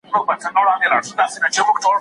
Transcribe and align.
مسلمان 0.03 0.37
تر 0.41 0.49
غير 0.83 0.91
مسلمان 0.99 1.27
څنګه 1.55 1.71
دی؟ 1.81 1.87